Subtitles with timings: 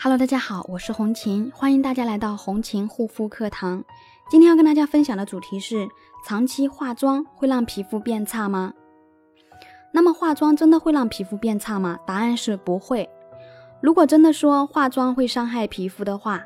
[0.00, 3.82] Hello，大家好，我是红琴，欢迎大家来到红琴护肤课堂。
[4.30, 5.88] 今天要跟大家分享的主题是：
[6.24, 8.74] 长期化妆会让皮肤变差吗？
[9.92, 11.98] 那么化妆真的会让皮肤变差吗？
[12.06, 13.10] 答案是不会。
[13.80, 16.44] 如果真的说化妆会伤害皮肤的话，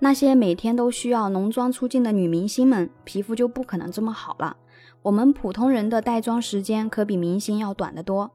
[0.00, 4.58] 那些每天都需要浓妆出镜的女明星们，皮肤就不可能这么好了。
[5.00, 8.30] 我们普通人的带妆时间可比明星要短得多。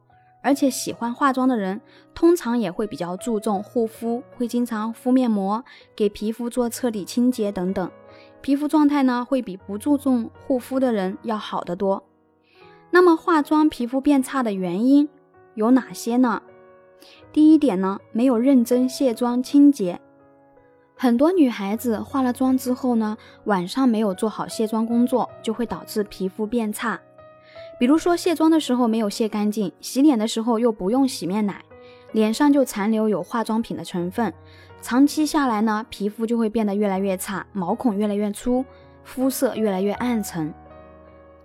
[0.45, 1.81] 而且喜欢化妆的人，
[2.13, 5.65] 通常也会比较注重护肤，会经常敷面膜，
[5.95, 7.89] 给皮肤做彻底清洁等等，
[8.41, 12.03] 皮肤状态呢会比不注重护肤的人要好得多。
[12.91, 15.09] 那么化妆皮肤变差的原因
[15.55, 16.43] 有哪些呢？
[17.33, 19.99] 第一点呢，没有认真卸妆清洁，
[20.95, 27.01] 很多女孩子化了妆之后呢，晚上没有做好卸妆工作，就会导致皮肤变差。
[27.77, 31.61] 比如说卸妆的时候没有卸干净，洗脸的时候又不用洗面奶，
[32.13, 34.33] 脸上就残留有化妆品的成分，
[34.81, 38.63] 长期下来呢，皮肤就会变得越来越差，毛孔越来越粗，
[39.03, 40.53] 肤色越来越暗沉。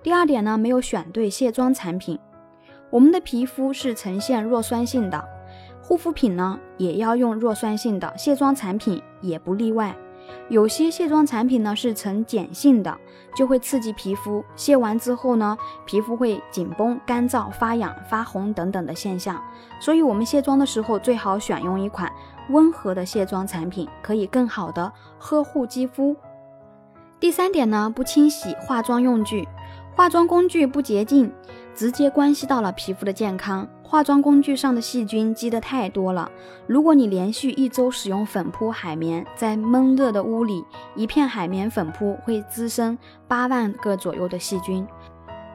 [0.03, 2.19] 第二点呢，没有选对卸妆产品。
[2.91, 5.25] 我们的皮肤是呈现弱酸性的，
[5.83, 9.97] 护肤品呢也要用弱酸性的，卸妆产品也不例外。
[10.49, 12.97] 有些卸妆产品呢是呈碱性的，
[13.35, 14.45] 就会刺激皮肤。
[14.57, 19.43] 卸完之后呢，皮肤会紧绷、干燥、发痒、发红等等的现象。
[19.81, 22.13] 所以，我们卸妆的时候最好选用一款
[22.51, 26.17] 温和的卸妆产品，可以更好的呵护肌肤。
[27.19, 29.47] 第三点呢，不清洗化妆用具，
[29.95, 31.33] 化妆工具不洁净，
[31.75, 33.69] 直接关系到了皮肤的健康。
[33.91, 36.31] 化妆工具上的细菌积得太多了。
[36.69, 42.97] 如果你连续一周使用粉扑海绵，在闷热的屋里，一片海绵粉扑会滋生
[43.27, 44.87] 八万个左右的细菌。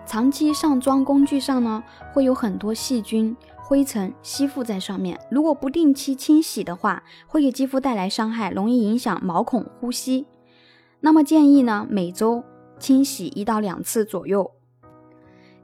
[0.05, 5.17] 长期上妆工具上呢，会有很多细菌、灰尘吸附在上面。
[5.31, 10.27] 如果不定期清洗的话，会给肌肤带来伤害，容易影响毛孔呼吸。
[10.99, 12.43] 那么建议呢，每周
[12.79, 14.51] 清洗一到两次左右。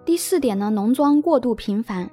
[0.06, 2.10] 第四点呢，浓妆过度频繁。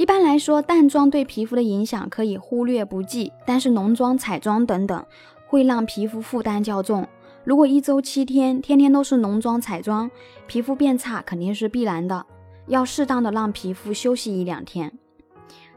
[0.00, 5.04] 一般来说，淡妆对皮肤的影响可以忽略不计，但是浓妆、彩妆等等
[5.46, 7.06] 会让皮肤负担较重。
[7.44, 10.10] 如果一周七天，天天都是浓妆、彩妆，
[10.46, 12.24] 皮肤变差肯定是必然的，
[12.66, 14.90] 要适当的让皮肤休息一两天。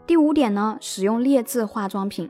[0.07, 2.29] 第五点呢，使用劣质化妆品。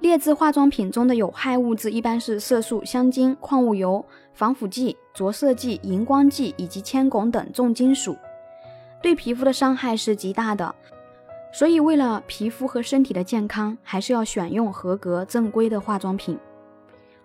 [0.00, 8.16] 劣质化妆品中的有害物质一般是色素、香精、矿物油、防腐剂、着色剂、荧光剂以及铅汞等重金属，
[9.00, 10.74] 对皮肤的伤害是极大的。
[11.58, 16.38] 所以，为了皮肤和身体的健康，还是要选用合格正规的化妆品。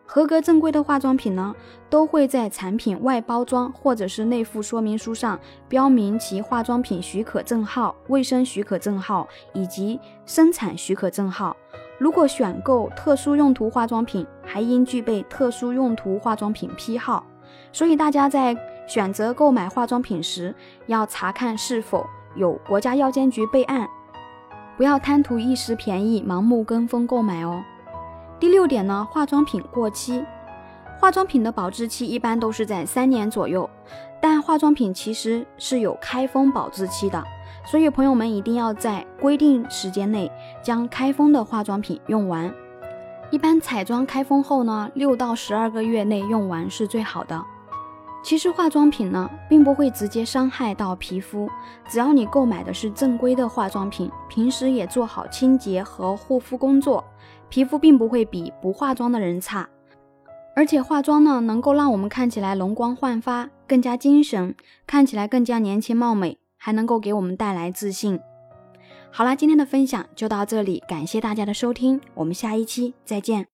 [0.06, 1.54] 合格正规的化妆品呢，
[1.90, 5.38] 都会在产品外包装或者是内附说明书上
[5.68, 11.54] 标明其化妆品许可证号、卫生许可证号以及生产许可证号。
[11.98, 17.22] 如果选购特殊用途化妆品，还应具备特殊用途化妆品批号。
[17.74, 18.56] 所以，大家在
[18.88, 20.56] 选择购买化妆品时，
[20.88, 23.86] 要查看是否有国家药监局备案。
[24.82, 27.64] 不要贪图一时便宜，盲目跟风购买哦。
[28.40, 30.26] 第六点呢，化妆品过期，
[31.00, 33.70] 化妆品的保质期一般都是在三年左右，
[34.20, 37.24] 但化妆品其实是有开封保质期的，
[37.64, 40.32] 所以朋友们一定要在规定时间内
[40.64, 42.52] 将开封的化妆品用完。
[43.30, 47.40] 一般彩妆开封后呢，六到十二个月内用完是最好的。
[48.24, 51.50] 其实化妆品呢，并不会直接伤害到皮肤，
[51.90, 57.04] 只要你购买的是正规的化妆品，平时也做好清洁和护肤工作，
[57.50, 59.68] 皮肤并不会比不化妆的人差。
[60.56, 64.54] 而且化妆呢，能够让我们看起来容光焕发，更加精神，
[64.86, 68.20] 看起来更加年轻貌美，还能够给我们带来自信。
[69.10, 73.48] 好啦，今天的分享就到这里，感谢大家的收听，我们下一期再见。